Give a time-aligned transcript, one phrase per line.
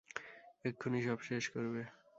[0.65, 1.81] এক্ষুনি সব শেষ করবে।